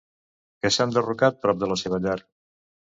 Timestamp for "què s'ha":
0.61-0.89